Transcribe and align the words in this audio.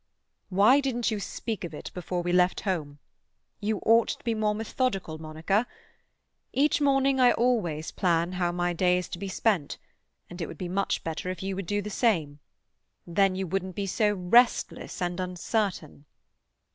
"Why 0.49 0.79
didn't 0.79 1.11
you 1.11 1.19
speak 1.19 1.63
of 1.63 1.75
it 1.75 1.91
before 1.93 2.23
we 2.23 2.31
left 2.33 2.61
home? 2.61 2.97
You 3.59 3.77
ought 3.85 4.07
to 4.07 4.23
be 4.23 4.33
more 4.33 4.55
methodical, 4.55 5.19
Monica. 5.19 5.67
Each 6.51 6.81
morning 6.81 7.19
I 7.19 7.33
always 7.33 7.91
plan 7.91 8.31
how 8.31 8.51
my 8.51 8.73
day 8.73 8.97
is 8.97 9.07
to 9.09 9.19
be 9.19 9.27
spent, 9.27 9.77
and 10.27 10.41
it 10.41 10.47
would 10.47 10.57
be 10.57 10.67
much 10.69 11.03
better 11.03 11.29
if 11.29 11.43
you 11.43 11.55
would 11.55 11.67
do 11.67 11.83
the 11.83 11.91
same. 11.91 12.39
Then 13.05 13.35
you 13.35 13.45
wouldn't 13.45 13.75
be 13.75 13.85
so 13.85 14.11
restless 14.15 15.03
and 15.03 15.19
uncertain." 15.19 16.05